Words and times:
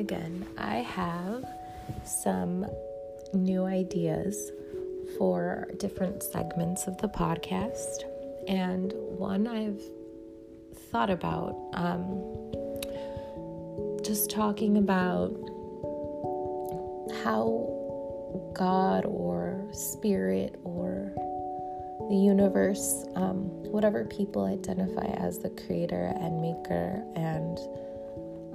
again. 0.00 0.46
I 0.58 0.76
have 0.76 1.44
some 2.04 2.66
new 3.32 3.64
ideas 3.64 4.52
for 5.18 5.68
different 5.78 6.22
segments 6.22 6.86
of 6.86 6.98
the 6.98 7.08
podcast, 7.08 8.02
and 8.48 8.92
one 8.94 9.46
I've 9.46 9.82
thought 10.90 11.10
about 11.10 11.56
um, 11.74 12.22
just 14.04 14.30
talking 14.30 14.78
about 14.78 15.32
how 17.24 17.72
God 18.54 19.04
or 19.06 19.66
spirit 19.72 20.58
or 20.64 21.12
the 22.08 22.16
universe, 22.16 23.04
um, 23.16 23.48
whatever 23.72 24.04
people 24.04 24.44
identify 24.44 25.06
as 25.18 25.38
the 25.38 25.50
creator 25.50 26.12
and 26.20 26.40
maker 26.40 27.02
and 27.16 27.58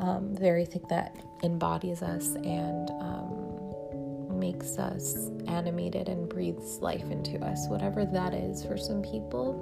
um, 0.00 0.34
thing 0.34 0.82
that 0.88 1.16
embodies 1.42 2.02
us 2.02 2.34
and 2.36 2.90
um, 2.90 4.38
makes 4.38 4.78
us 4.78 5.30
animated 5.46 6.08
and 6.08 6.28
breathes 6.28 6.78
life 6.80 7.10
into 7.10 7.44
us, 7.44 7.68
whatever 7.68 8.04
that 8.04 8.34
is 8.34 8.64
for 8.64 8.78
some 8.78 9.02
people, 9.02 9.54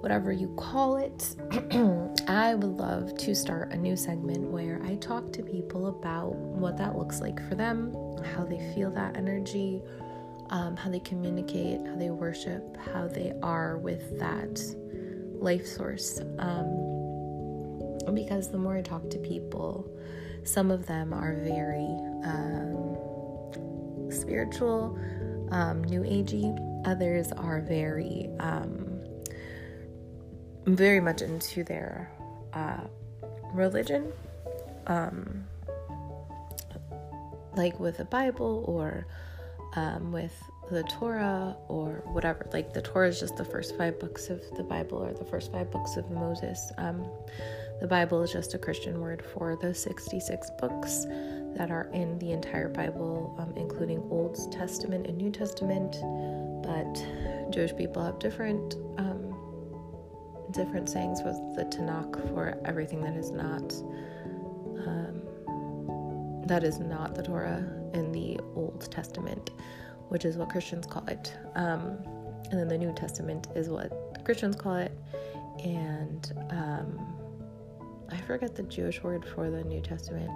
whatever 0.00 0.32
you 0.32 0.48
call 0.56 0.96
it. 0.96 1.36
I 2.28 2.54
would 2.54 2.76
love 2.78 3.16
to 3.18 3.34
start 3.34 3.72
a 3.72 3.76
new 3.76 3.96
segment 3.96 4.50
where 4.50 4.80
I 4.84 4.96
talk 4.96 5.32
to 5.34 5.42
people 5.42 5.88
about 5.88 6.34
what 6.34 6.76
that 6.78 6.96
looks 6.96 7.20
like 7.20 7.46
for 7.48 7.54
them, 7.54 7.94
how 8.34 8.44
they 8.44 8.72
feel 8.74 8.90
that 8.92 9.16
energy. 9.16 9.82
Um, 10.50 10.76
how 10.76 10.90
they 10.90 11.00
communicate, 11.00 11.80
how 11.86 11.96
they 11.96 12.10
worship, 12.10 12.76
how 12.76 13.08
they 13.08 13.32
are 13.42 13.78
with 13.78 14.18
that 14.18 14.60
life 15.40 15.66
source. 15.66 16.20
Um, 16.38 16.93
because 18.12 18.50
the 18.50 18.58
more 18.58 18.76
I 18.76 18.82
talk 18.82 19.08
to 19.10 19.18
people, 19.18 19.88
some 20.44 20.70
of 20.70 20.86
them 20.86 21.12
are 21.12 21.34
very 21.34 21.88
um, 22.24 22.96
spiritual, 24.10 24.98
um, 25.50 25.82
new 25.84 26.02
agey. 26.02 26.56
Others 26.86 27.32
are 27.32 27.60
very, 27.62 28.28
um, 28.40 29.00
very 30.66 31.00
much 31.00 31.22
into 31.22 31.64
their 31.64 32.10
uh, 32.52 32.80
religion, 33.52 34.12
um, 34.86 35.44
like 37.56 37.78
with 37.80 37.96
the 37.96 38.04
Bible 38.04 38.64
or 38.66 39.06
um, 39.76 40.12
with 40.12 40.34
the 40.70 40.82
Torah 40.84 41.56
or 41.68 42.02
whatever. 42.06 42.48
Like 42.52 42.72
the 42.72 42.82
Torah 42.82 43.08
is 43.08 43.20
just 43.20 43.36
the 43.36 43.44
first 43.44 43.76
five 43.76 43.98
books 43.98 44.30
of 44.30 44.42
the 44.56 44.62
Bible 44.62 44.98
or 44.98 45.12
the 45.12 45.24
first 45.24 45.52
five 45.52 45.70
books 45.70 45.96
of 45.96 46.10
Moses. 46.10 46.72
Um, 46.78 47.06
the 47.80 47.86
Bible 47.86 48.22
is 48.22 48.32
just 48.32 48.54
a 48.54 48.58
Christian 48.58 49.00
word 49.00 49.22
for 49.34 49.56
the 49.56 49.74
66 49.74 50.50
books 50.58 51.06
that 51.56 51.70
are 51.70 51.88
in 51.92 52.18
the 52.18 52.32
entire 52.32 52.68
Bible, 52.68 53.34
um, 53.38 53.52
including 53.56 53.98
Old 54.10 54.52
Testament 54.52 55.06
and 55.06 55.16
New 55.18 55.30
Testament. 55.30 55.96
But 56.62 57.50
Jewish 57.50 57.76
people 57.76 58.02
have 58.04 58.18
different 58.18 58.74
um, 58.98 59.34
different 60.50 60.88
sayings 60.88 61.20
with 61.22 61.36
the 61.56 61.64
Tanakh 61.64 62.28
for 62.32 62.58
everything 62.64 63.00
that 63.02 63.16
is 63.16 63.30
not 63.30 63.74
um, 64.86 65.22
that 66.46 66.64
is 66.64 66.78
not 66.78 67.14
the 67.14 67.22
Torah 67.22 67.64
in 67.92 68.12
the 68.12 68.38
Old 68.54 68.90
Testament, 68.90 69.50
which 70.08 70.24
is 70.24 70.36
what 70.36 70.48
Christians 70.48 70.86
call 70.86 71.06
it. 71.06 71.34
Um, 71.54 71.98
and 72.50 72.60
then 72.60 72.68
the 72.68 72.78
New 72.78 72.92
Testament 72.94 73.48
is 73.54 73.68
what 73.68 74.22
Christians 74.24 74.56
call 74.56 74.76
it, 74.76 74.92
and 75.64 76.32
um, 76.50 77.14
I 78.10 78.16
forget 78.26 78.54
the 78.54 78.62
Jewish 78.64 79.02
word 79.02 79.24
for 79.24 79.50
the 79.50 79.64
New 79.64 79.80
Testament. 79.80 80.30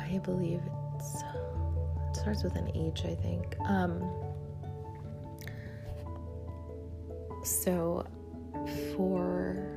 I 0.00 0.18
believe 0.18 0.60
it's 0.96 1.22
it 2.08 2.16
starts 2.16 2.44
with 2.44 2.56
an 2.56 2.70
H, 2.74 3.04
I 3.04 3.14
think. 3.14 3.56
Um, 3.66 4.00
so 7.42 8.06
for 8.94 9.76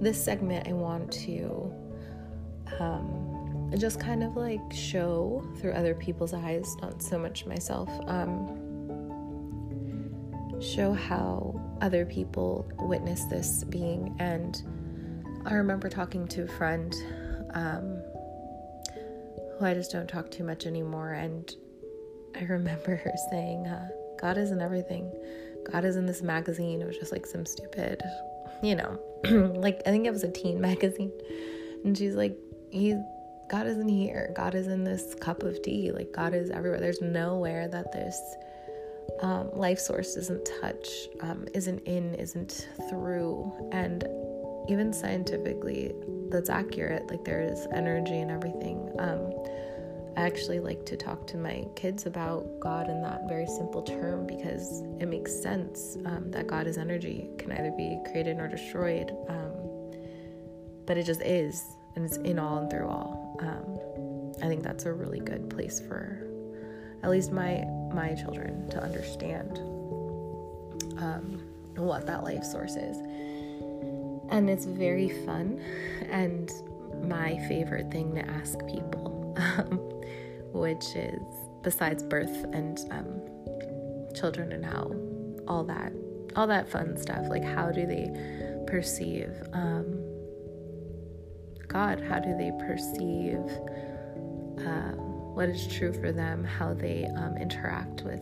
this 0.00 0.22
segment, 0.22 0.66
I 0.66 0.72
want 0.72 1.12
to 1.12 1.72
um, 2.78 3.70
just 3.76 4.00
kind 4.00 4.22
of 4.22 4.36
like 4.36 4.60
show 4.72 5.46
through 5.58 5.72
other 5.72 5.94
people's 5.94 6.32
eyes, 6.32 6.76
not 6.80 7.02
so 7.02 7.18
much 7.18 7.46
myself, 7.46 7.88
um, 8.06 8.56
show 10.60 10.92
how 10.92 11.60
other 11.80 12.04
people 12.04 12.70
witness 12.78 13.24
this 13.24 13.64
being 13.64 14.14
and 14.18 14.62
I 15.50 15.54
remember 15.54 15.88
talking 15.88 16.28
to 16.28 16.44
a 16.44 16.46
friend 16.46 16.94
um, 17.54 18.00
who 19.58 19.64
I 19.64 19.74
just 19.74 19.90
don't 19.90 20.08
talk 20.08 20.30
too 20.30 20.44
much 20.44 20.64
anymore, 20.64 21.12
and 21.12 21.52
I 22.36 22.44
remember 22.44 22.94
her 22.94 23.12
saying, 23.30 23.66
uh, 23.66 23.88
God 24.20 24.38
isn't 24.38 24.60
everything. 24.60 25.10
God 25.70 25.84
is 25.84 25.96
in 25.96 26.06
this 26.06 26.22
magazine. 26.22 26.80
It 26.80 26.86
was 26.86 26.96
just 26.96 27.10
like 27.10 27.26
some 27.26 27.44
stupid, 27.44 28.00
you 28.62 28.76
know, 28.76 28.98
like 29.56 29.82
I 29.86 29.90
think 29.90 30.06
it 30.06 30.12
was 30.12 30.22
a 30.22 30.30
teen 30.30 30.60
magazine. 30.70 31.12
And 31.84 31.98
she's 31.98 32.14
like, 32.14 32.36
He's 32.70 32.96
God 33.50 33.66
isn't 33.66 33.88
here. 33.88 34.32
God 34.36 34.54
is 34.54 34.68
in 34.68 34.84
this 34.84 35.16
cup 35.16 35.42
of 35.42 35.60
tea. 35.62 35.90
Like 35.90 36.12
God 36.12 36.32
is 36.32 36.50
everywhere. 36.50 36.78
There's 36.78 37.00
nowhere 37.00 37.66
that 37.66 37.90
this 37.90 38.36
um, 39.20 39.50
life 39.52 39.80
source 39.80 40.14
doesn't 40.14 40.48
touch, 40.60 40.88
um, 41.20 41.46
isn't 41.52 41.80
in, 41.80 42.14
isn't 42.14 42.68
through. 42.88 43.52
And 43.72 44.04
even 44.70 44.92
scientifically 44.92 45.92
that's 46.30 46.48
accurate 46.48 47.08
like 47.10 47.24
there 47.24 47.40
is 47.40 47.66
energy 47.74 48.20
and 48.20 48.30
everything. 48.30 48.90
Um, 48.98 49.32
i 50.16 50.22
actually 50.22 50.58
like 50.58 50.84
to 50.86 50.96
talk 50.96 51.24
to 51.28 51.36
my 51.36 51.64
kids 51.76 52.06
about 52.06 52.44
god 52.58 52.88
in 52.88 53.00
that 53.00 53.28
very 53.28 53.46
simple 53.46 53.80
term 53.80 54.26
because 54.26 54.82
it 54.98 55.06
makes 55.06 55.32
sense 55.40 55.96
um, 56.04 56.30
that 56.32 56.48
god 56.48 56.66
is 56.66 56.78
energy 56.78 57.28
can 57.38 57.52
either 57.52 57.70
be 57.76 57.96
created 58.10 58.38
or 58.38 58.48
destroyed 58.48 59.16
um, 59.28 59.52
but 60.84 60.98
it 60.98 61.04
just 61.04 61.22
is 61.22 61.62
and 61.94 62.04
it's 62.04 62.16
in 62.18 62.38
all 62.38 62.58
and 62.58 62.70
through 62.70 62.88
all. 62.88 63.36
Um, 63.40 64.42
i 64.44 64.48
think 64.48 64.64
that's 64.64 64.84
a 64.84 64.92
really 64.92 65.20
good 65.20 65.48
place 65.48 65.78
for 65.78 66.26
at 67.04 67.10
least 67.10 67.30
my 67.30 67.64
my 67.94 68.14
children 68.14 68.68
to 68.70 68.82
understand 68.82 69.58
um, 70.98 71.40
what 71.76 72.04
that 72.06 72.24
life 72.24 72.42
source 72.44 72.74
is 72.74 72.96
and 74.30 74.48
it's 74.48 74.64
very 74.64 75.08
fun 75.26 75.60
and 76.10 76.50
my 77.02 77.38
favorite 77.48 77.90
thing 77.90 78.14
to 78.14 78.28
ask 78.28 78.58
people, 78.66 79.34
um, 79.36 79.78
which 80.52 80.94
is 80.94 81.20
besides 81.62 82.02
birth 82.02 82.44
and 82.52 82.80
um, 82.90 84.14
children 84.14 84.52
and 84.52 84.64
how 84.64 84.92
all 85.46 85.64
that 85.64 85.92
all 86.36 86.46
that 86.46 86.68
fun 86.68 86.96
stuff 86.96 87.26
like 87.28 87.44
how 87.44 87.70
do 87.70 87.86
they 87.86 88.08
perceive 88.66 89.30
um, 89.52 90.00
God? 91.70 92.00
How 92.00 92.18
do 92.18 92.36
they 92.36 92.50
perceive 92.66 93.38
uh, 94.66 94.92
what 95.34 95.48
is 95.48 95.66
true 95.68 95.92
for 95.92 96.10
them? 96.10 96.44
How 96.44 96.74
they 96.74 97.08
um, 97.16 97.36
interact 97.36 98.02
with 98.02 98.20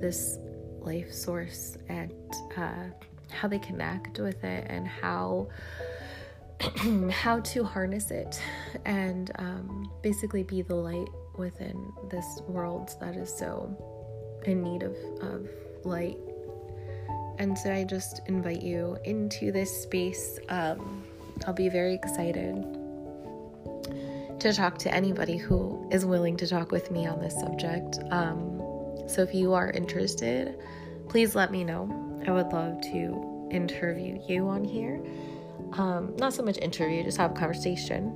this 0.00 0.38
life 0.80 1.10
source 1.10 1.78
and 1.88 2.12
uh, 2.56 2.90
how 3.34 3.48
they 3.48 3.58
connect 3.58 4.18
with 4.18 4.42
it 4.44 4.66
and 4.68 4.86
how 4.86 5.48
how 7.10 7.40
to 7.40 7.64
harness 7.64 8.10
it 8.10 8.40
and 8.84 9.32
um, 9.38 9.90
basically 10.02 10.42
be 10.42 10.62
the 10.62 10.74
light 10.74 11.08
within 11.36 11.92
this 12.10 12.40
world 12.46 12.90
that 13.00 13.16
is 13.16 13.28
so 13.36 13.76
in 14.46 14.62
need 14.62 14.82
of, 14.82 14.96
of 15.20 15.48
light. 15.84 16.16
And 17.38 17.58
so 17.58 17.72
i 17.72 17.82
just 17.82 18.20
invite 18.26 18.62
you 18.62 18.96
into 19.04 19.50
this 19.50 19.82
space. 19.82 20.38
Um, 20.48 21.02
i'll 21.46 21.52
be 21.52 21.68
very 21.68 21.94
excited 21.94 22.64
to 24.38 24.52
talk 24.52 24.78
to 24.78 24.94
anybody 24.94 25.36
who 25.36 25.88
is 25.90 26.06
willing 26.06 26.36
to 26.36 26.46
talk 26.46 26.70
with 26.70 26.90
me 26.90 27.06
on 27.06 27.20
this 27.20 27.34
subject. 27.34 27.98
Um, 28.10 28.60
so 29.08 29.22
if 29.22 29.34
you 29.34 29.52
are 29.52 29.70
interested 29.70 30.56
please 31.08 31.34
let 31.34 31.50
me 31.50 31.64
know 31.64 32.13
I 32.26 32.32
would 32.32 32.52
love 32.52 32.80
to 32.92 33.48
interview 33.50 34.18
you 34.26 34.48
on 34.48 34.64
here. 34.64 35.02
Um, 35.72 36.14
not 36.16 36.32
so 36.32 36.42
much 36.42 36.58
interview, 36.58 37.02
just 37.02 37.18
have 37.18 37.32
a 37.32 37.34
conversation. 37.34 38.12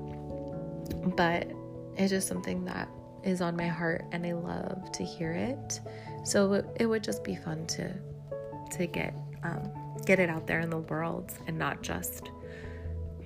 But 1.16 1.50
it's 1.96 2.10
just 2.10 2.28
something 2.28 2.64
that 2.64 2.88
is 3.24 3.40
on 3.40 3.56
my 3.56 3.66
heart 3.66 4.04
and 4.12 4.24
I 4.24 4.32
love 4.32 4.90
to 4.92 5.04
hear 5.04 5.32
it. 5.32 5.80
So 6.24 6.64
it, 6.76 6.86
would 6.86 7.02
just 7.02 7.24
be 7.24 7.34
fun 7.36 7.66
to 7.68 7.92
to 8.72 8.86
get 8.86 9.14
um, 9.42 9.70
get 10.04 10.18
it 10.18 10.28
out 10.28 10.46
there 10.46 10.60
in 10.60 10.70
the 10.70 10.78
world 10.78 11.32
and 11.46 11.58
not 11.58 11.82
just 11.82 12.30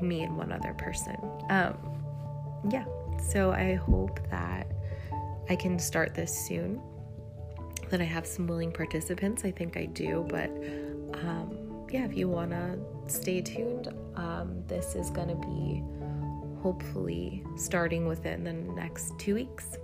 me 0.01 0.23
and 0.23 0.37
one 0.37 0.53
other 0.53 0.75
person. 0.75 1.17
Um, 1.51 1.77
yeah, 2.71 2.85
so 3.19 3.53
I 3.53 3.75
hope 3.75 4.21
that 4.31 4.67
I 5.49 5.57
can 5.57 5.79
start 5.79 6.15
this 6.15 6.37
soon 6.47 6.81
that 7.93 8.01
I 8.01 8.05
have 8.05 8.27
some 8.27 8.47
willing 8.47 8.73
participants. 8.73 9.45
I 9.45 9.51
think 9.51 9.77
I 9.77 9.85
do, 9.85 10.27
but 10.29 10.49
um, 11.23 11.87
yeah, 11.93 12.05
if 12.05 12.17
you 12.17 12.27
want 12.27 12.51
to 12.51 12.79
stay 13.07 13.43
tuned, 13.43 13.89
um, 14.17 14.65
this 14.67 14.95
is 14.95 15.11
going 15.11 15.29
to 15.29 15.35
be 15.37 15.83
hopefully 16.63 17.45
starting 17.57 18.07
within 18.07 18.45
the 18.45 18.53
next 18.53 19.19
two 19.19 19.35
weeks. 19.35 19.77